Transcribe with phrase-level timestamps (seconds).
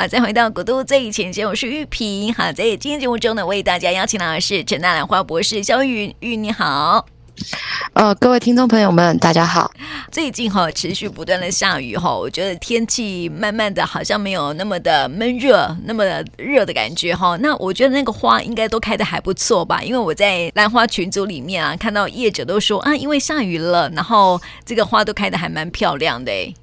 [0.00, 2.32] 好，再回到古都最前线，我是玉萍。
[2.32, 7.04] 好，在今天节目中呢，为大家邀请到的是陈大兰花博士肖玉玉，你好。
[7.94, 9.72] 呃，各位听众朋友们，大家好。
[10.12, 17.38] 最近哈、哦、持续不断的下雨哈、哦，我觉得天气慢慢的好像没有那么的闷热，那么的热的感觉哈、哦。
[17.42, 19.82] 那我觉得那个花应该都开的还不错吧？
[19.82, 26.54] 因为我在兰花群组里面啊，看到业者都说啊，因为下雨了，然后这个花都开的还蛮漂亮的诶。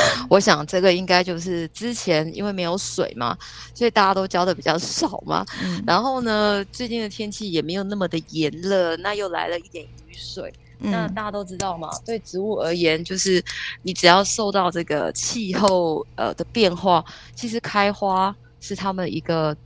[0.28, 3.36] 我想这个应该就是之前因为没有水嘛，
[3.74, 5.44] 所以大家都浇的比较少嘛。
[5.62, 10.52] 嗯、然后呢，最近的天气也没有那么的炎热，那又来了一点雨水。
[10.80, 13.42] 嗯、那大家都知道嘛，对植物而言，就是
[13.82, 19.56] 你只要受到这个气候呃的变化，其实开花是他们一个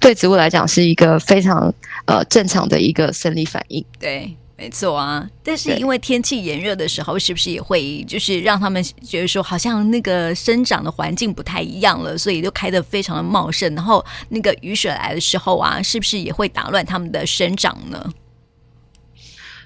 [0.00, 1.72] 对植物来讲是一个非常
[2.06, 3.84] 呃正常的一个生理反应。
[3.98, 4.34] 对。
[4.58, 13.74] 没错啊，但是因为天气炎热的时候，是不是也会就是让他们觉得说，好像那个生长的环境不太一样了，所以就开得非常的茂盛。
[13.74, 18.10] 然后那个雨水来的时候啊，是不是也会打乱他们的生长呢？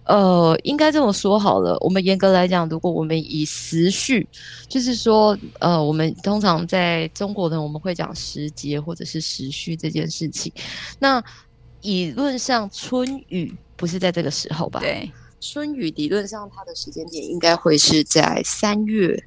[0.06, 1.78] 呃，应该这么说好了。
[1.80, 4.26] 我们严格来讲，如果我们以时序，
[4.66, 10.52] 就是说，呃，我们通常在中国呢，我们会讲时节或者是时序这件事情。
[10.98, 11.22] 那
[11.82, 13.54] 理论上，春雨。
[13.80, 14.78] 不是在这个时候吧？
[14.78, 19.24] 对，春雨理论上它的时间点应该会是在三月。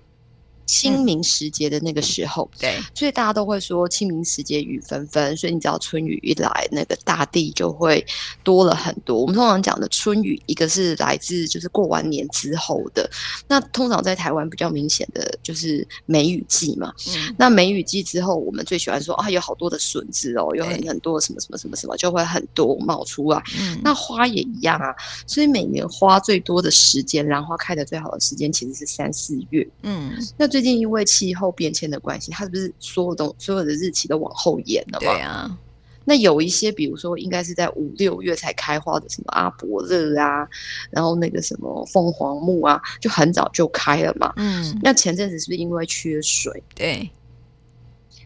[0.65, 8.03] 清明时节的那个时候，嗯、对，所以大家都会说清明时节雨纷纷，所以你知道春雨一来，那个大地就会
[8.43, 9.19] 多了很多。
[9.19, 13.09] 我们通常讲的春雨，一个是来自就是过完年之后的，
[13.45, 16.93] 那通常在台湾比较明显的就是梅雨季嘛。
[17.09, 23.43] 嗯、那梅雨季之后，我们最喜欢说啊，有好多的笋子哦，有很很多什么什么什么什么，就会很多冒出来。
[23.59, 24.95] 嗯、那花也一样啊，
[25.27, 29.67] 所以每年花最多的时间，兰花开的最好的时间其实是三四月。
[29.81, 30.52] 嗯，那。
[30.53, 35.11] 最近因为气候变迁的关系，它是不是所有东所有的日期都往后延了嘛？
[35.11, 35.57] 对啊。
[36.05, 40.47] 那有一些，比如说应该是在五六月才开花的，什么阿伯乐啊，
[40.91, 44.31] 然后那个什么凤凰木啊，就很早就开了嘛。
[44.35, 44.79] 嗯。
[44.83, 46.61] 那前阵子是不是因为缺水？
[46.75, 47.09] 对。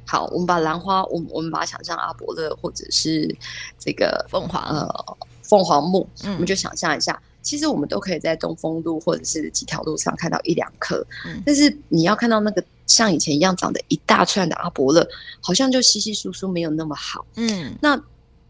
[0.06, 3.34] 好，我们把兰花，我们我们把它想象阿伯乐或者是
[3.80, 7.18] 这个凤凰呃凤凰木，嗯，我们就想象一下。
[7.48, 15.08] 其实我们都可以在东风路或者是几条路上看到一两棵，嗯、但是你要看到那个像以前一样长得一大串的阿伯勒，
[15.40, 17.26] 好像就稀稀疏疏，没有那么好。
[17.36, 17.98] 嗯，那。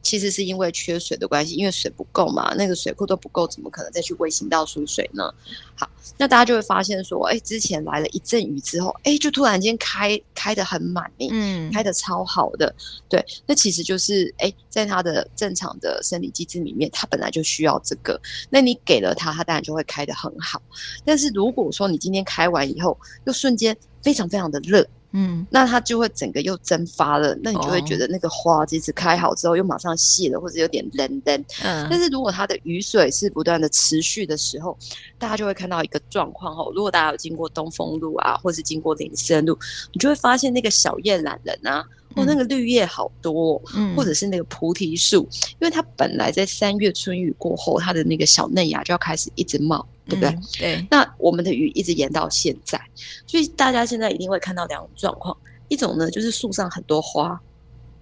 [0.02, 5.34] 其实是因为缺水的关系，因为水不够嘛，那个水库都不够，怎么可能再去为行道输水呢？
[5.76, 12.74] 好，那大家就会发现说，哎，之前来了一阵雨之后，哎，就突然间开开得很满，嗯，开得超好的，
[13.10, 18.20] 对，那其实就是，哎，在它的正常的生理机制里面，它本来就需要这个，
[18.50, 20.62] 那你给了它，它当然就会开得很好。
[21.04, 24.88] 但是如果说你今天开完以后，又瞬间非常非常的热。
[25.12, 31.46] 嗯，那它就会整个又蒸发了，那你就会觉得那个花即使开好之后又马上谢了，或者有点冷冷。
[31.64, 34.78] 嗯，但是如果它的雨水是不断的持续的时候，
[35.18, 36.72] 大家就会看到一个状况哦。
[36.76, 39.58] 如果大家有经过东风路啊，或是经过林森路，
[39.94, 41.86] 你就会发现那个小叶懒人啊。
[42.16, 45.28] 哦，那个绿叶好多，嗯，或者是那个菩提树，
[45.60, 50.30] 因为它本来在三月春雨过后，它的那个小嫩芽就要开始一直冒，对不对？
[50.30, 50.88] 嗯，对。
[50.90, 52.82] 那我们的雨一直延到现在，
[53.28, 55.38] 所以大家现在一定会看到两种状况：
[55.68, 57.40] 一种呢就是树上很多花，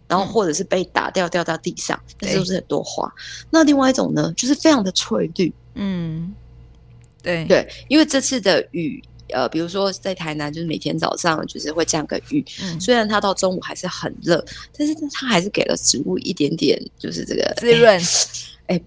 [0.07, 3.11] 然后或者是被打掉掉到地上，这都是很多花。
[3.49, 6.33] 那另外一种呢，就是非常的翠绿，嗯，
[7.21, 9.03] 对对，因为这次的雨。
[9.29, 14.43] 呃，比如说在台南，就是每天早上就是会降个雨，嗯、虽然它到中午还是很热，
[14.77, 17.99] 但是它还是给了植物一点点，就是这个滋润。
[18.67, 18.81] 哎，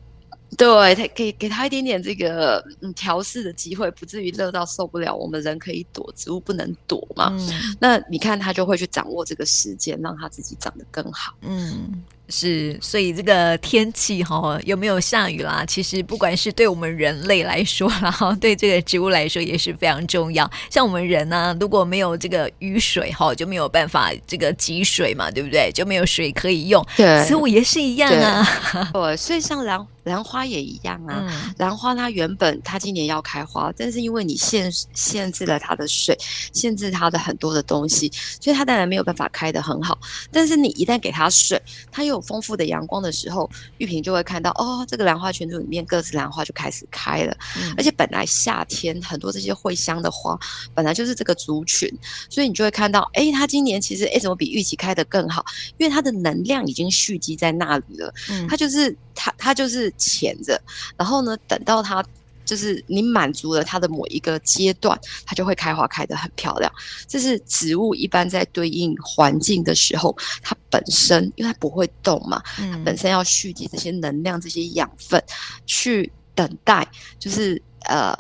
[0.57, 5.15] 对，它给给它一点点这个嗯调试的机会，不至于热到受不了。
[5.15, 7.29] 我们人可以躲，植物不能躲嘛。
[7.33, 11.35] 嗯、那你看，它就会去掌握这个时间，让它自己长得更好。
[11.43, 12.03] 嗯。
[12.29, 15.65] 是，所以这个天气哈有没有下雨啦？
[15.67, 20.49] 其实不管是对我们人类来说，然后对这个植物来说也是非常重要。
[20.69, 25.71] 像我们人呢、啊，如果没有这个雨水哈，就没有办法这个汲水嘛，对不对？
[25.73, 26.87] 就没有水可以用。
[26.97, 28.91] 对，植物也是一样啊。
[28.93, 31.25] 对， 所以像兰兰花也一样啊。
[31.27, 36.15] 嗯、兰花它原本它今年要开花，但是因为你限限制了它的水，
[36.53, 39.99] 限制它的很多的东西，所以它当然没有办法开得很好。
[40.31, 41.61] 但是你一旦给它水，
[41.91, 43.49] 它又丰富的阳光的时候，
[43.79, 47.37] 玉萍就会看到哦，这个兰花群组里面各自兰花就开始开了。
[47.57, 50.39] 嗯、而且本来夏天很多这些会香的花，
[50.75, 51.93] 本来就是这个族群，
[52.29, 55.45] 所以你就会看到，哎，它今年其实哎怎么比预期开得更好？
[55.77, 58.13] 因为它的能量已经蓄积在那里了。
[58.31, 60.61] 嗯，它就是它它就是潜着，
[60.97, 62.05] 然后呢，等到它
[62.49, 66.73] 就是你满足了它的某一个阶段，它就会开花开得很漂亮。
[67.07, 75.23] 这是植物一般在对应环境的时候，它本身因为它不会动嘛，它本身要蓄积这些能量、这些养分，
[75.67, 78.17] 去等待，就是呃，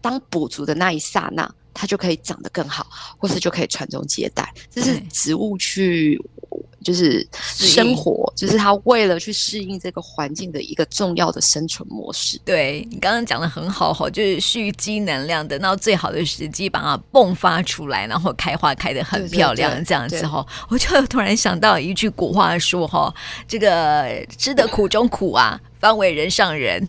[0.00, 2.86] 当补足的那一刹那，它就可以长得更好，
[3.18, 4.54] 或是就可以传宗接代。
[4.70, 6.22] 这是植物去。
[6.82, 12.40] 就是生活，就是他为了去适应这个环境的一个重要的生存模式。
[12.44, 20.46] 对，你刚刚讲的很好哈，就是蓄积能量，等到最好的时机把它迸发出来，然后开花开得很漂亮，对对对，这样子哈。
[20.68, 23.14] 我就突然想到一句古话说哈，
[23.46, 26.86] 这个吃得苦中苦啊，方为人上人。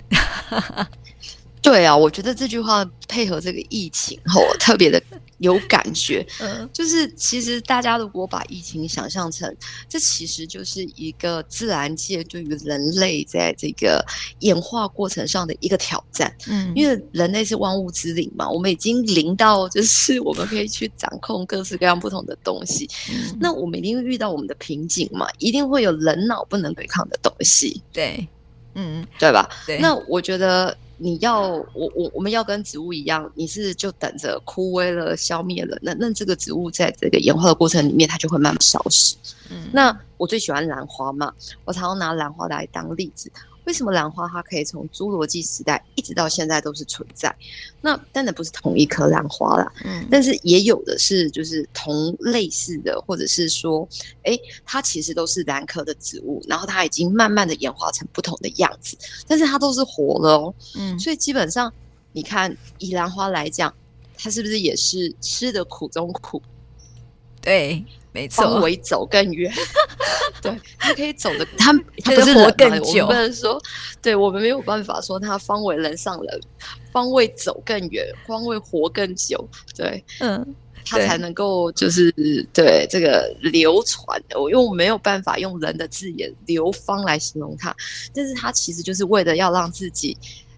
[1.62, 5.02] 对啊，我觉得这句话配合这个疫情后特别的。
[5.44, 9.54] 有感觉， 嗯，就是其实大家如果把疫情想象成，
[9.90, 14.04] 这其实就是一个自然界对于人类在这个
[14.40, 28.26] 演化过程上的一个挑战，嗯，因为人类是万物之灵嘛，我们已经灵到就是我们可以去掌控各式各样不同的东西，嗯，那我们一定会遇到我们的瓶颈嘛，一定会有人脑不能对抗的东西，对，
[28.76, 29.50] 嗯，对吧？
[29.68, 30.76] 对，那我觉得。
[30.98, 39.16] 你要我我我们要跟植物一样，你是就等着枯萎了、消灭了，那那这个植物在这个演化的过程里面，它就会慢慢消失。
[39.50, 41.34] 嗯，那我最喜欢兰花嘛，
[41.66, 43.32] 我常常拿兰花来当例子。
[43.66, 47.34] 为什么兰花它可以从侏罗纪时代一直到现在都是存在？
[47.82, 53.88] 那当然不是同一棵兰花啦，嗯，但是也有的是就是同类似的，或者是说，
[54.24, 61.72] 哎，它其实都是兰科的植物，然后它已经慢慢的演化成不同的样子，但是它都是活的哦，嗯，所以基本上
[62.12, 63.74] 你看以兰花来讲，
[64.18, 66.42] 它是不是也是吃的苦中苦？
[67.42, 67.84] 对。
[68.14, 69.52] 没错，方为走更远，
[70.40, 71.74] 对，他可以走的，他
[72.04, 73.06] 他不是活更久。
[73.06, 73.62] 我们不能说，
[74.02, 76.42] 对我们没有办法说他方为人上人，
[76.92, 80.56] 方为走更远，方为活更久，对，嗯，
[80.86, 82.12] 他才能够就是
[82.54, 84.22] 对这个流传。
[84.36, 87.76] 我因为我没有办法用人的字眼流芳来形容他，
[88.14, 90.16] 但是他其实就是为了要让自己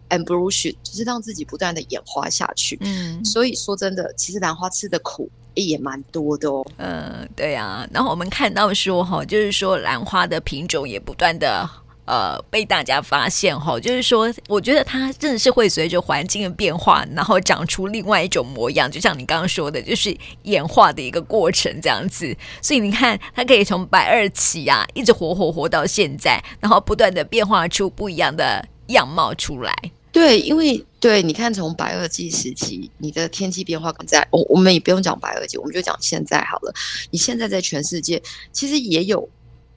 [0.10, 2.78] evolution，就是让自己不断的演化下去。
[2.82, 5.30] 嗯，所以说真的，其实兰花吃的苦。
[5.64, 7.88] 也蛮多的哦，嗯，对呀、啊。
[7.94, 11.70] 然后我们看到说哈，就是说兰花的品种也不断的
[12.06, 22.36] 呃被大家发现哈，就是说我觉得它真的是会随着环境的变化，然后长出另外一种模样，就像你刚刚说的，就是演化的一个过程这样子。
[22.62, 29.74] 所以你看，它可以从白二起啊，一直活活活到现在，然后不断的变化出不一样的样貌出来。
[30.16, 36.74] 对，因为对，你看从白垩纪时期，你的天气变化在，我我们也不用讲白垩纪，我们就讲现在好了。
[37.12, 38.24] 你现在在全世界
[38.54, 39.28] 其实也有，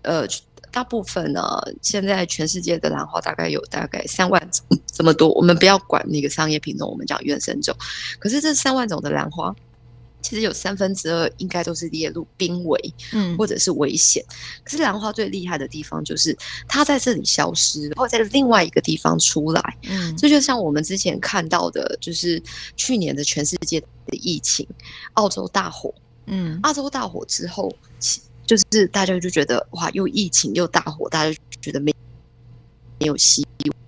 [0.03, 0.25] 呃，
[0.71, 1.43] 大部分呢，
[1.83, 5.29] 现在全世界的兰花大概有大概三万种这么多。
[5.31, 7.75] 我们不要管那个商业品种，我们讲原生种。
[8.21, 9.53] 可是这三万种的兰花。
[10.21, 14.25] 其实有三分之二应该都是列入濒危，嗯，或者是危险。
[14.65, 16.37] 可是兰花最厉害的地方就是
[16.67, 22.43] 它在这里消失，然后在另外一个地方出来，嗯，这就像我们之前看到的，就是
[22.77, 24.67] 去年的全世界的疫情，
[25.15, 25.95] 澳洲大火，
[26.27, 27.75] 嗯，澳洲大火之后，
[28.45, 31.95] 就是大家就觉得哇，又疫情又大火，大家就觉得没
[32.99, 33.79] 没有希望。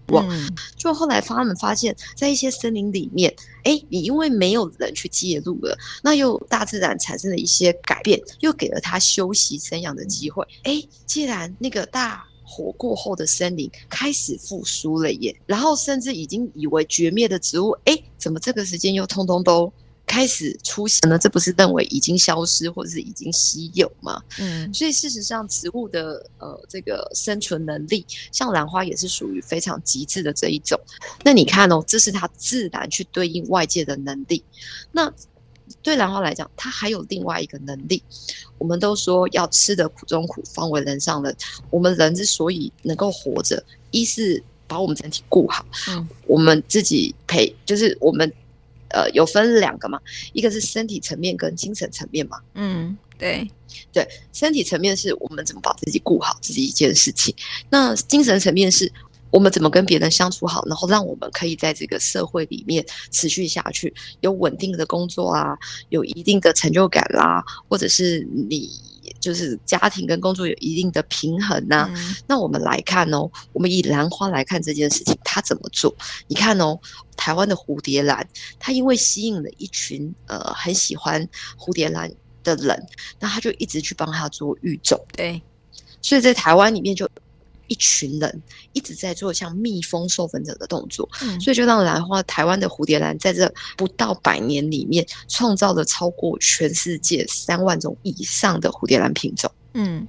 [0.77, 3.35] 就后来他们发现，在一些森林里面，
[3.65, 10.47] 哎，你因为没有人去介入了，那又大自然产生了一些改变，又给了他休息生养的机会。
[10.65, 19.73] 哎，既然那个大火过后的森林开始复苏了耶，然后甚至已经以为绝灭的植物，哎，怎么这个时间又通通都
[20.11, 21.17] 开始出现呢？
[21.17, 24.21] 这不是认为已经消失或者是已经稀有吗？
[24.41, 30.77] 嗯，所以事实上，植物的呃这个生存能力，像兰花也是属于非常极致的这一种。
[31.23, 34.43] 那你看哦，这是它自然去对应外界的能力。
[34.91, 35.09] 那
[35.81, 38.03] 对兰花来讲，它还有另外一个能力。
[38.59, 41.33] 我们都说要吃得苦中苦，方为人上人。
[41.71, 43.63] 我们人之所以能够活着，
[43.93, 48.29] 一是把我们整体顾好，嗯，我们自己陪，就是我们。
[48.91, 49.99] 呃，有分两个嘛，
[50.33, 52.39] 一个是身体层面跟精神层面嘛。
[52.55, 53.49] 嗯，对
[53.93, 57.35] 对，身体层面是我们怎么把自己顾好自己一件事情，
[57.71, 58.93] 那精神层面是
[59.31, 65.57] 我们怎么跟别人相处好，然后让我们可以在这个社会里面持续下去，有稳定的工作啊，
[65.89, 68.71] 有一定的成就感啦、啊，或者是你。
[69.21, 72.17] 就是家庭跟工作有一定的平衡呐、啊嗯。
[72.27, 75.95] 那我们来看哦，我们以兰花来看这件事情，它怎么做？
[76.27, 76.79] 你看哦，
[77.17, 78.27] 台湾的蝴蝶兰，
[78.59, 81.25] 它因为吸引了一群呃很喜欢
[81.59, 82.11] 蝴蝶兰
[82.43, 82.87] 的人，
[83.19, 84.99] 那他就一直去帮他做育种。
[85.13, 85.41] 对，
[86.01, 87.07] 所以在台湾里面就
[87.71, 99.49] 一群人一直在做像蜜蜂授粉者的动作，嗯、所以就让兰花台湾的蝴蝶兰在这不到百年里面，创造了超过全世界三万种以上的蝴蝶兰品种。
[99.75, 100.05] 嗯，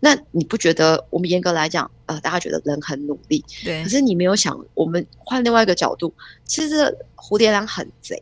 [0.00, 6.12] 那你不觉得我们严格来讲，呃，大家觉得人很努力，对，可是你没有想，我们换另外一个角度，
[6.44, 8.20] 其实这蝴蝶兰很贼。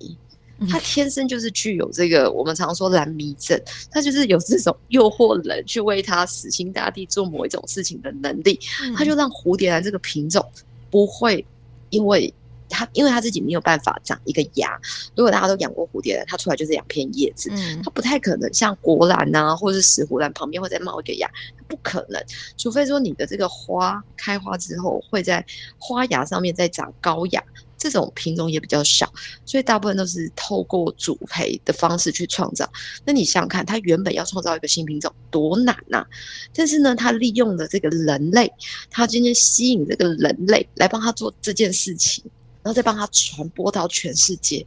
[0.70, 8.58] 它天生就是具有这个，我们常说蓝迷症，它就是有这种诱惑人去为它死心塌地做某一种事情的能力。
[8.96, 10.44] 它就让蝴蝶兰这个品种
[10.90, 11.44] 不会
[11.90, 12.32] 因为
[12.68, 14.80] 它，因为它自己没有办法长一个芽。
[15.14, 17.50] 如果大家都养过蝴蝶兰，它出来就是两片叶子，
[17.82, 21.28] 它不太可能像国兰啊，或者是石斛兰旁边会再冒一个芽，
[21.68, 22.22] 不可能。
[22.56, 25.44] 除非说你的这个花开花之后会在
[25.78, 27.42] 花芽上面再长高芽。
[27.84, 29.12] 这种品种也比较少，
[29.44, 32.66] 所以大部分都是透过主培的方式去创造。
[33.04, 36.06] 那你想想看，它原本要创造一个新品种多难呐、啊！
[36.54, 38.50] 但是呢，它利用了这个人类，
[38.90, 42.24] 它今天吸引这个人类来帮他做这件事情，
[42.62, 44.66] 然后再帮他传播到全世界。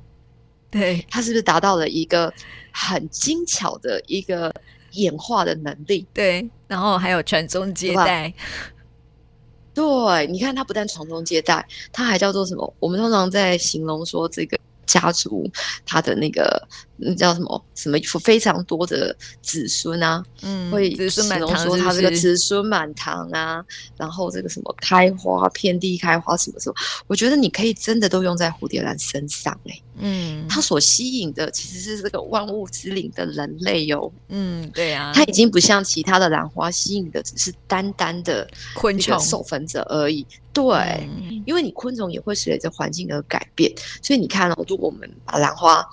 [0.70, 2.32] 对，它是不是达到了一个
[2.72, 4.54] 很精巧的一个
[4.92, 6.06] 演化的能力？
[6.14, 8.32] 对，然后还有传宗接代。
[9.78, 12.74] 对，你看，他不但传宗接代，他还叫做什么？
[12.80, 14.58] 我们通常在形容说这个
[14.88, 15.48] 家族，
[15.86, 17.66] 他的那个那叫什么？
[17.76, 20.24] 什么非常多的子孙啊？
[20.42, 23.64] 嗯，会形容说他这个子孙满堂啊，
[23.96, 26.76] 然后这个什么开花遍地开花什么什么？
[27.08, 29.84] 我觉得你可以真的都用在蝴蝶兰身上哎、欸。
[30.00, 34.12] 嗯，它所吸引的其实是这个万物之灵的人类哟。
[34.30, 40.26] 嗯，对啊，它已经不像其他的兰花吸引的只是单单的昆虫授粉者而已。
[40.54, 40.64] 对，
[41.20, 45.84] 嗯、因为你昆虫也会随着环境而改变，所以你看哦，如果我们把兰花，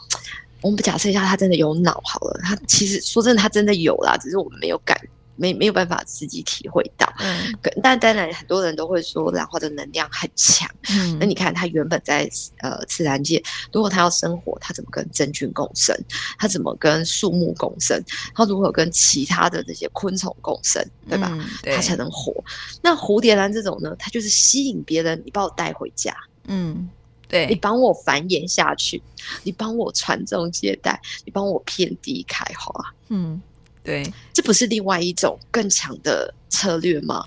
[0.65, 4.99] 我们假设一下，他真的有脑好了，他其实说真的，他真的有啦，只是我们没有感。
[5.37, 7.53] 没没有办法自己体会到，嗯，
[7.83, 13.43] 但当然很多人都会说兰花的能量很强，嗯，那你看它原本在呃自然界，
[13.73, 15.93] 如果它要生活，它怎么跟真菌共生？
[16.39, 18.01] 它怎么跟树木共生？
[18.33, 20.81] 它如何跟其他的这些昆虫共生？
[21.09, 21.29] 对吧？
[21.33, 22.33] 嗯、对，它才能活。
[22.81, 26.17] 那蝴蝶兰这种呢，它就是吸引别人，你把我带回家，
[26.47, 26.89] 嗯，
[27.29, 29.03] 对，你帮我繁衍下去，
[29.43, 33.41] 你帮我传宗接代，你帮我遍地开花，嗯。
[33.83, 34.03] 对，
[34.33, 37.23] 这不是另外一种更强的策略吗？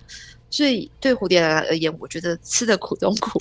[0.49, 3.39] 所以对蝴蝶兰而言，我觉得吃的苦中苦，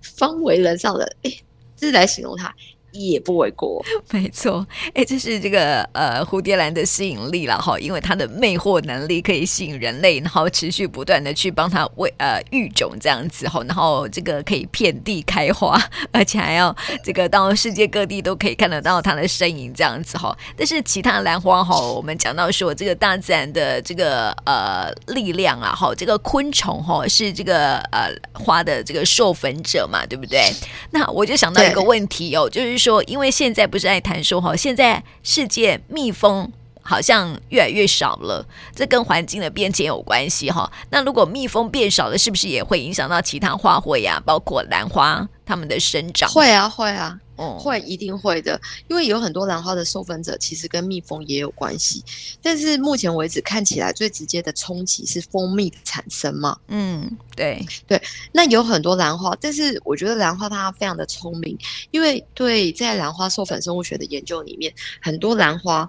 [0.00, 1.16] 方为人上人。
[1.22, 1.32] 哎，
[1.76, 2.54] 这是来形容它。
[2.92, 3.82] 也不为过，
[4.12, 15.80] 没错，哎，这是这个呃蝴蝶兰的吸引力了哈，因为它的魅惑能力可以吸引人类，然后持续不断的去帮它喂呃育种这样子哈，然后这个可以遍地开花，
[16.12, 20.36] 而且还要这个到世界各地都可以看得到它的身影这样子哈。
[20.54, 30.52] 但是其他兰花哈，我们讲到说这个大自然的这个呃力量啊哈，这个昆虫哈是这个呃花的这个授粉者嘛，对不对？
[30.90, 32.81] 那我就想到一个问题哦，就是。
[32.82, 36.50] 说，因为现在不是爱谈说哈，现在世界蜜蜂
[36.82, 40.68] 好像越来越少了，这跟环境的变迁有关系哈。
[40.90, 46.28] 那如果蜜蜂变少了，是不是也会影响到其他花卉呀，包括兰花它们的生长？
[46.30, 47.16] 会啊，会啊。
[47.42, 52.04] 哦，会一定会的，因为有很多兰花的授粉者其实跟蜜蜂也有关系，
[52.40, 56.56] 但是目前为止看起来最直接的冲击是蜂蜜的产生嘛。
[56.68, 58.00] 嗯，对对，
[58.32, 61.58] 那有很多兰花，但是我觉得兰花它非常的聪明，
[61.90, 65.88] 因为对在兰花授粉生物学的研究里面，很多兰花，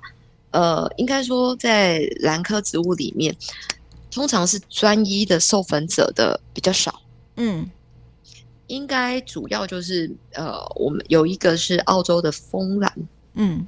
[0.52, 3.36] 呃，应该说在兰科植物里面，
[4.10, 7.02] 通常是专一的授粉者的比较少。
[7.36, 7.70] 嗯。
[8.74, 12.92] 应该主要就是呃，我们有一个是澳洲的蜂兰，
[13.36, 13.66] 嗯，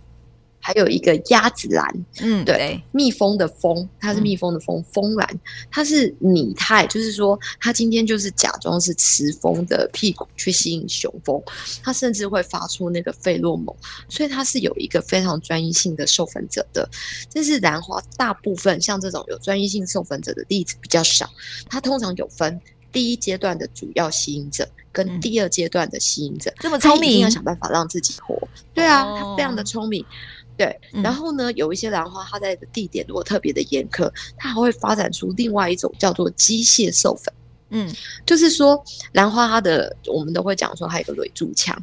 [0.60, 1.88] 还有一个鸭子兰，
[2.22, 11.40] 嗯，对，蜜蜂的蜂，它是蜜蜂的蜂，嗯、蜂兰，它是拟态，就是说它今天就是假装是雌蜂的屁股去吸引雄蜂，
[11.84, 13.76] 它甚至会发出那个费洛蒙，
[14.10, 16.90] 所以它是有一个非常专一性的授粉者的。
[17.32, 21.30] 但是兰花大部分像这种有专一性授粉者的例子比较少，
[21.70, 22.60] 它通常有分
[22.96, 24.66] 第一阶段的主要吸引者。
[24.96, 28.34] 跟第二阶段的吸引者，这么聪明，一定要想办法让自己活。
[28.74, 30.06] 对啊，他非常的聪明。
[30.56, 30.74] 对，
[31.04, 37.34] 然后呢，有一些兰花，它在的地点如果特别的严苛，它还会发展出另外一种叫做机械授粉。
[37.72, 37.94] 嗯，
[38.26, 41.78] 就是说兰花它的，我们都会讲说它有个垒柱腔，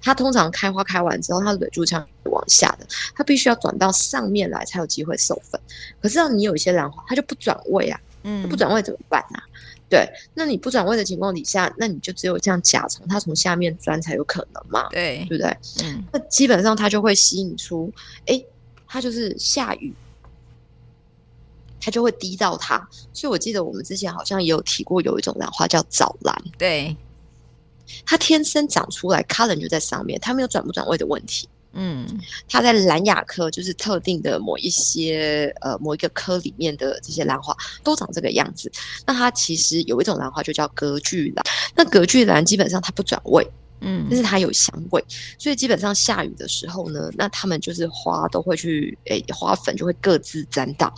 [0.00, 5.60] 它通常开花开完之后，它的垒柱腔往下的，它必须要转到上面来才有机会授粉。
[6.00, 9.42] 可是让你有一些兰花，它就不转位啊，嗯，不转位怎么办啊？
[9.88, 14.88] 对，那你不转位的情况底下，那你就只有这样甲虫，它从下面钻才有可能嘛？
[14.88, 15.56] 对，对不对？
[15.84, 17.92] 嗯，那基本上它就会吸引出，
[18.26, 18.44] 哎，
[18.88, 19.94] 它就是下雨，
[21.80, 22.88] 它就会滴到它。
[23.12, 26.96] 所以我记得我们之前好像也有提过，有一种兰花叫早兰，对，
[28.04, 31.48] 它天生长出来，，color 就在上面，它没有转不转位的问题。
[31.78, 32.06] 嗯，
[32.48, 37.54] 它在兰雅科，就是特定的某一些呃某一个科里面的这些兰花
[37.84, 38.72] 都长这个样子。
[39.06, 43.46] 那它其实有一种兰花就叫格距兰，那格距兰基本上它不转位，
[43.82, 45.04] 嗯，但是它有香味，
[45.38, 50.92] 所以基本上下雨的时候呢，那它们就是花都会去，诶、欸，花粉就会各自沾到。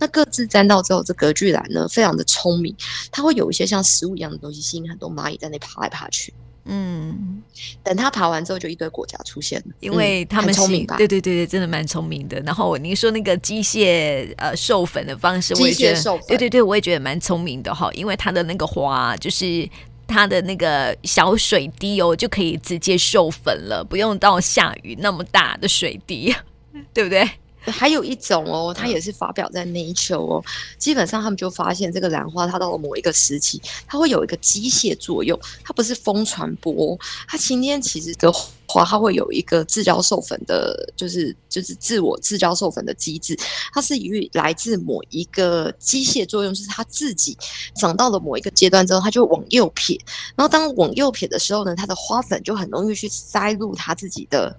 [0.00, 2.74] 那各自沾到之后，这格距兰呢非常的聪明，
[3.12, 6.34] 它会有一些像食物一样的东西，吸引很多蚂蚁在那爬来爬去。
[6.66, 7.42] 嗯，
[7.82, 10.96] 等他爬完之后，就一堆国家出现了，因为他们聪明吧？
[10.96, 12.40] 对对对对，真的蛮聪明的。
[12.40, 17.90] 然后您说那个机械呃授粉的方式，我也觉得，对对对，我也觉得蛮聪明的哈。
[17.92, 19.68] 因为它的那个花，就是
[20.06, 26.34] 它的那个小水滴哦，就可以直接授粉了，不用到下雨那么大的水滴，
[26.94, 27.28] 对不对？
[27.66, 30.42] 还有一种哦，它也是发表在 Nature 哦。
[30.78, 38.30] 基本上他们就发现，这个兰花它到了某一个时期，它会有一个机械作用，它不是风传播，它今天其实的
[38.66, 43.38] 花它会有一个自交授粉的，就是就是自我自交授粉的机制，
[43.72, 47.36] 它是与来自某一个机械作用，就是它自己
[47.74, 49.98] 长到了某一个阶段之后，它就往右撇，
[50.36, 54.54] 然后当往右撇的时候呢，它的花粉就很容易去塞入它自己的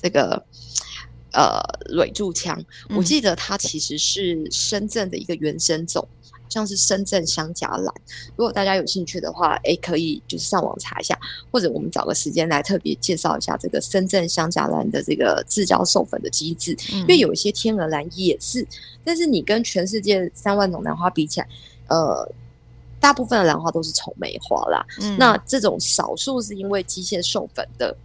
[0.00, 0.44] 这个。
[1.32, 6.06] 呃，蕊柱枪，我记得它其实是深圳的一个原生种，
[6.48, 7.94] 像是深圳香荚兰。
[8.36, 11.18] 如果大家有兴趣的话，诶，可以就是上网查一下，
[11.50, 16.76] 或者我们找个时间来特别介绍一下这个深圳香荚兰的这个自交授粉的机制。
[16.90, 18.66] 因为有一些天鹅兰也是，
[19.02, 21.48] 但是你跟全世界三万种兰花比起来，
[21.88, 22.30] 呃，
[23.00, 24.84] 大部分的兰花都是丑梅花啦。
[25.00, 27.96] 嗯，那这种少数是因为机械授粉的，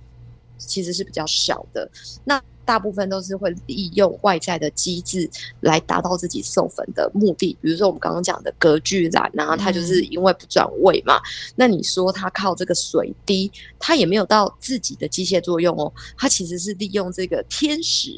[0.58, 1.90] 其实是比较小的。
[2.26, 5.30] 那大部分都是会利用外在的机制
[5.62, 11.16] 来达到自己授粉的目的，比如说我们刚刚讲的隔距兰，然后它就是因为不转位嘛。
[11.16, 11.24] 嗯、
[11.56, 13.50] 那你说它靠这个水滴，
[13.80, 18.12] 它也没有到自己的机械作用哦，它其实是利用这个天时，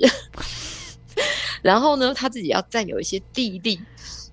[1.62, 3.80] 然后呢，它自己要占有一些地利，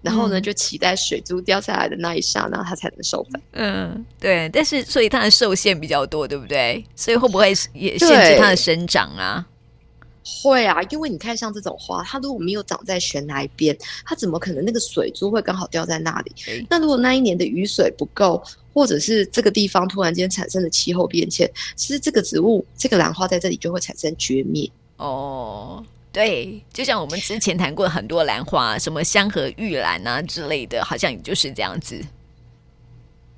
[0.03, 3.43] 然后呢，就期待水珠掉下来的那一刹那，它才能授粉。
[3.53, 4.49] 嗯，对。
[4.53, 6.85] 但是所以它的受限比较多，对不对？
[6.95, 9.47] 所以会不会也限制它的生长啊？
[10.43, 16.33] 会啊，因为你看，像这种花，它如果没有长在悬崖边，它怎么可能那个水珠会刚好掉在那里？
[16.47, 18.43] 欸、那如果那一年的雨水不够，
[18.75, 24.69] 或者是这个地方突然间产生了气候变迁，其实这个植物，这个兰花在这里就会产生绝灭。
[24.97, 25.85] 哦，
[26.17, 32.03] 对，就像我们之前谈过很多兰花，什么香河玉兰啊之类的，好像也就是这样子。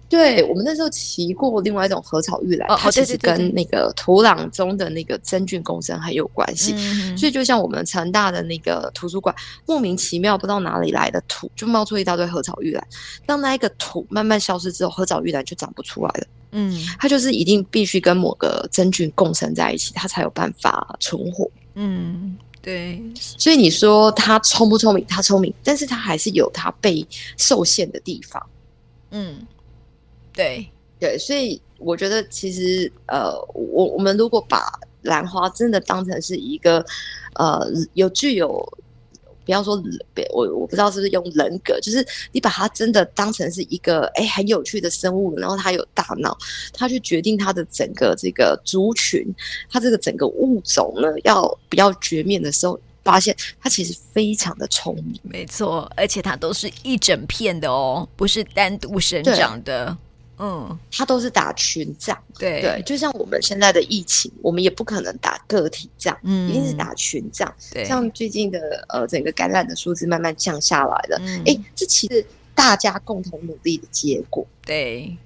[0.08, 6.72] 对，我们那时候提过另外一种禾草玉兰，哦、它其实跟那个土壤中的那个真菌共生很有关系。
[6.76, 9.34] 嗯、所以就像我们成大的那个图书馆，
[9.66, 12.86] 莫名其妙不知道哪里来的土，就冒出一大堆禾草玉兰。
[13.26, 16.26] 当那一个土慢慢消失之后，禾草玉兰就长不出来了。
[16.52, 21.50] 嗯，它就是一定必须跟某个真菌共生在一起，它才有办法存活。
[21.74, 23.02] 嗯，对。
[23.14, 25.04] 所以你说他聪不聪明？
[25.06, 28.44] 他聪明，但是他还是有他被受限的地方。
[29.10, 29.46] 嗯。
[30.32, 30.68] 对
[31.00, 34.62] 对，所以我觉得其实呃，我我们如果把
[35.02, 36.84] 兰花真的当成是一个
[37.34, 38.64] 呃有具有，
[39.48, 39.82] 不要说
[40.30, 46.37] 我我不知道是不是用人格，就是你把它真的当成是一个哎很有趣的生物，然后它有大脑，
[46.70, 49.26] 它去决定它的整个这个族群，
[49.70, 59.96] 它这个整个物种呢要不要绝灭的时候，发现它其实非常的聪明，没错，而且它都是一整片的哦，不是单独生长的。
[60.38, 62.61] 嗯，它都是打群仗，对。
[62.61, 67.53] 对，就像我们现在的疫情，我们也不可能打个体仗，嗯，一定是打群仗。
[67.72, 72.24] 对，像最近的呃，整个感染的数字慢慢降下来了，嗯，哎，这其实
[72.55, 75.16] 大家共同努力的结果，对，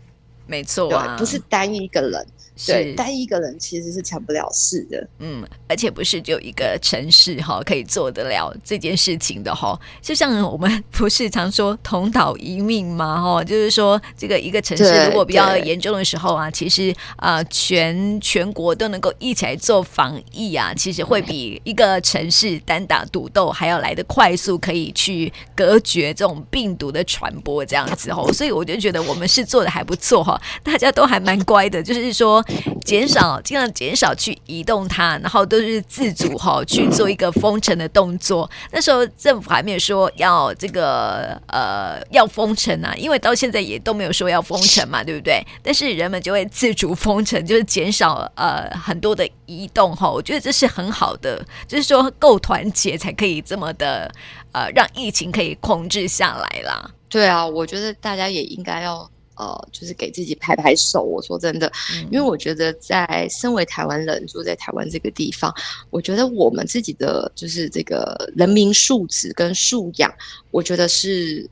[0.46, 2.26] 没错啊，不是单一个人。
[2.66, 5.09] 对，单一个人其实是成不了事的。
[5.18, 9.76] 嗯，而且不是只有一个城市哈可以做得了这件事情的哈。
[10.02, 13.20] 就像我们不是常说同岛一命吗？
[13.20, 28.31] 哈，就是说这个一个城市如果比较严重的时候啊，其实啊、呃、全全国都能够一起来做防疫啊，其实会比一个城市单打独斗还要来得快速，可以去隔绝这种病毒的传播这样子哦。
[28.33, 30.31] 所以我就觉得我们是做的还不错哈，
[30.62, 32.44] 大家都还蛮乖的，就是说。
[32.84, 38.50] 减少，尽量减少去移动它，然后都是自主哈去做一个封城的动作。
[38.72, 45.40] 那时候政府还没有说要这个呃要封城啊，因为到现在也都没有说要封城嘛，对不对？
[45.62, 50.10] 但是人们就会自主封城，就是减少呃很多的移动哈。
[50.10, 54.10] 我觉得这是很好的，就是说够团结才可以这么的
[54.50, 56.90] 呃让疫情可以控制下来啦。
[57.08, 61.02] 对啊，我觉得大家也应该要呃，就是给自己拍拍手。
[61.02, 65.52] 我说真的，嗯、因为我觉得在身为台湾人住在台湾这个地方，
[65.90, 70.12] 我觉得我们自己的就是这个人民素质跟素养，
[70.50, 71.48] 我觉得是。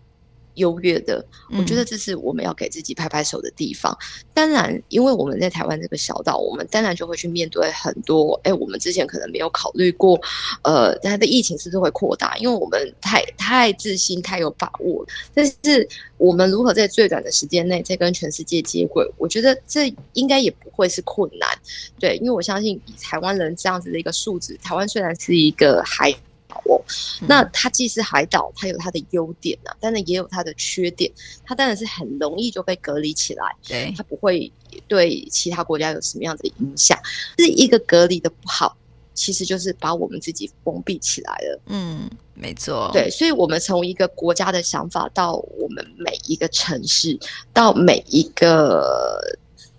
[0.55, 1.25] 优越的，
[1.59, 3.97] 我觉得这是我们要给自己拍拍手的地方。
[4.01, 10.21] 嗯、当然，因为我们在台湾这个小岛，我们当然就会去面对很多，哎，我们之前可能没有考虑过，
[10.63, 12.37] 呃，它的疫情是不是会扩大？
[12.39, 15.07] 因为我们太太自信、太有把握。
[15.35, 19.09] 但是，我们如何在最短的时间内再跟全世界接轨？
[19.17, 21.49] 我觉得这应该也不会是困难。
[21.99, 26.15] 对，因为我相信以台湾人这样子的一个素质，台湾虽然是一个海。
[26.65, 26.81] 哦，
[27.27, 31.11] 那它既是海岛，它有它的优点呢、啊，当然也有它的缺点。
[31.45, 34.51] 它当然是很容易就被隔离起来，对，它不会
[34.87, 36.99] 对其他国家有什么样的影响。
[37.39, 38.77] 是一个隔离的不好，
[39.15, 41.61] 其实就是把我们自己封闭起来了。
[41.67, 42.91] 嗯，没错。
[42.93, 47.19] 对，所以，我们从一个国家的想法到我们每一个城市，
[47.53, 49.21] 到每一个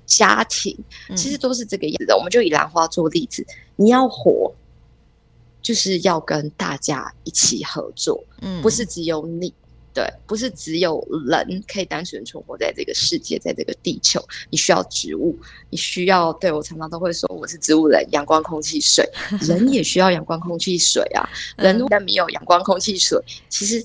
[0.06, 0.78] 家庭，
[1.16, 2.14] 其实都是这个样子的。
[2.14, 4.54] 嗯、我们就以兰花做例子，你要活。
[5.72, 9.54] 就是要跟大家一起合作，嗯，不是只有你，
[9.94, 15.34] 对，不是只有人可以单纯存活在这个世界，在这个地球，你需要植物，
[15.70, 21.24] 你需要，对，我常常都会说我是植物人，阳光、空气、水， 人也需要阳光、空气、水啊，
[21.56, 23.82] 人如果没有阳光、空气、水，其实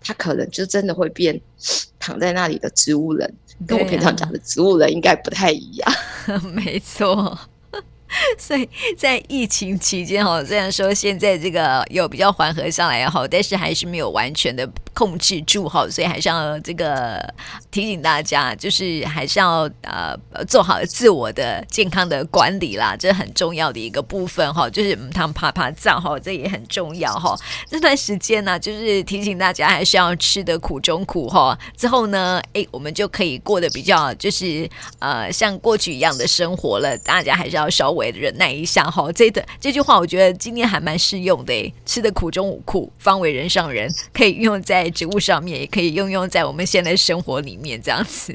[0.00, 1.38] 他可能就真的会变
[1.98, 3.30] 躺在那里的植物人，
[3.66, 5.92] 跟我平常讲的植物人应该不太一样，
[6.54, 7.38] 没错。
[8.38, 17.22] 所以在疫情期间哈，虽然说现在这个有比较缓和下来也好，但是还是没有完全的控制住哈，所以还是要这个
[17.70, 20.14] 提醒大家，就是还是要呃
[20.46, 27.34] 做好自我的健康的管理啦，这很重要的一个部分哈，就是嗯，他们趴趴走哈，这也很重要哈。
[27.70, 36.96] 这段时间呢，就是提醒大家还是要吃得苦中苦哈，之后呢，哎，我们就可以过得比较就是呃像过去一样的生活了。
[36.98, 38.01] 大家还是要稍微。
[38.10, 41.72] 忍耐一下哈，这的这句话我觉得今天还蛮适用的诶。
[41.86, 48.34] 吃的苦中无苦，方为人上人， 可以运用在植物上面，也可以运用在我们现在生活里面这样子。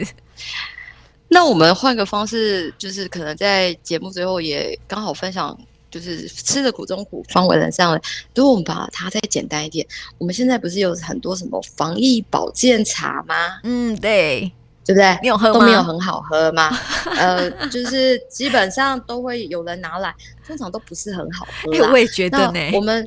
[1.29, 5.57] 那我们换个方式，就是可能在节目最后也刚好分享，
[5.91, 8.01] 就是吃的苦中苦，方为人上人。
[8.33, 9.85] 如果我们把它再简单一点，
[10.17, 13.59] 我们现在不是有很多什么防疫保健茶吗？
[13.63, 14.51] 嗯，对。
[14.87, 15.51] 对不对？
[15.51, 16.71] 都没有很好喝吗？
[17.19, 20.15] 呃，就是基本上都会有人拿来，
[20.47, 21.91] 通常都不是很好喝。
[21.91, 22.59] 我也觉得呢。
[22.73, 23.05] 我们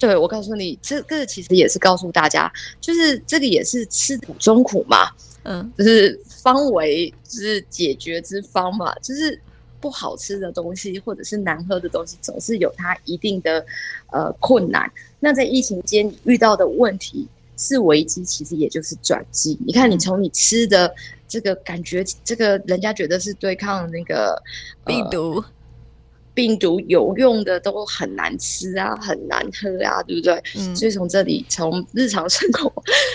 [0.00, 5.10] 对我告诉你，这个其实也是告诉大家，就是这个也是吃苦中苦嘛。
[5.44, 8.92] 嗯，就是方为就是解决之方嘛。
[8.96, 9.40] 就是
[9.80, 13.64] 不好吃的东西或者是难喝的东西，总是有它一定的
[14.10, 14.90] 呃困难。
[15.20, 17.28] 那在疫情间遇到的问题。
[17.62, 19.56] 是危机，其实也就是转机。
[19.64, 20.92] 你看，你从你吃的
[21.28, 24.40] 这个感觉，这个人家觉得是对抗那个
[24.84, 25.42] 病毒。
[26.32, 30.42] 呃病毒有用的都很难吃啊，很难喝啊，对不对？
[30.56, 32.72] 嗯，所以从这里，从日常生活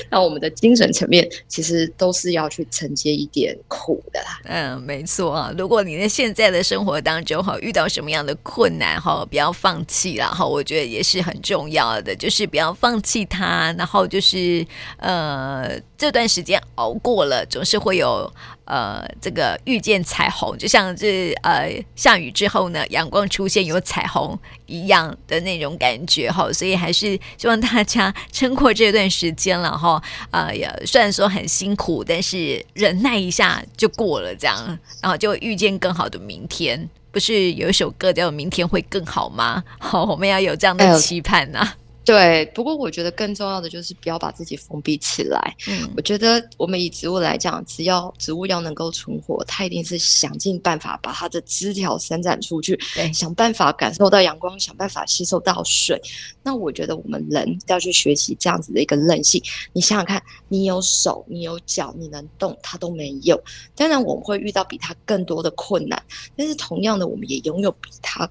[0.09, 4.39] 到我们的精神层面，其实都是要去承接一点苦的啦。
[4.45, 5.53] 嗯，没错啊。
[5.57, 14.65] 如果你在现在的生活当中哈，遇到什么样的困难哈，不要放弃啦哈，我觉得也是很重要的，就是不要放弃它，然后就是
[14.97, 18.31] 呃，这段时间熬过了，总是会有。
[18.67, 30.01] 呃，这个遇见彩虹，就像是呃下雨之后呢，阳光出现有彩虹一样的那种感觉哈，所以还是希望大家 撑过这段时间了哈。
[30.31, 36.89] 呃，也虽然说很辛苦，但是忍耐一下就过了这样，然后就遇见更好的明天。
[37.09, 39.63] 不是有一首歌叫《明天会更好》吗？
[39.79, 41.75] 好，我们要有这样的期盼呐、啊。
[42.07, 45.53] 对，不过我觉得更重要的就是不要把自己封闭起来。
[45.67, 56.01] 嗯，我觉得我们以植物来讲，只要植物要能够存活，它一定是想尽办法把它的枝条伸展出去，对，想办法感受到阳光，想办法吸收到水。
[56.41, 59.43] 那我觉得我们人要去学习这样子的一个韧性。
[59.73, 63.37] 你想想看，你有手，你有脚，你能动，它都没有。
[63.75, 66.01] 当然我们会遇到比它更多的困难，
[66.37, 68.29] 但是同样的，我们也拥有比它。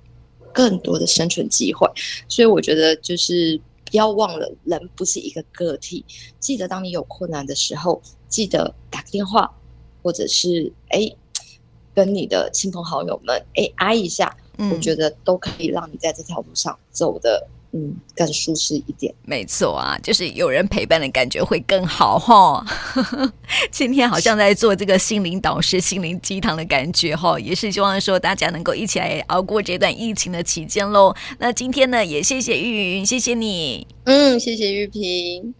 [0.57, 1.87] 更多的生存机会，
[2.27, 6.03] 所以我觉得就是不要忘了，人不是一个个体。
[6.41, 9.55] 记得当你有困难的时候，记得打个电话，
[10.03, 11.15] 或者是哎，
[11.95, 19.15] 跟你的亲朋好友们哎挨一下，嗯，我觉得都可以让你在这条路上走得嗯更舒适一点。
[19.25, 22.65] 没错啊，就是有人陪伴的感觉会更好哈。
[23.71, 31.15] 今天好像在做这个心灵导师、心灵鸡汤的感觉哈，也是希望说大家能够一起来熬过这段疫情的期间喽。
[31.39, 33.87] 那今天呢，也谢谢玉云，谢谢你。
[34.05, 35.55] 嗯，谢谢玉萍。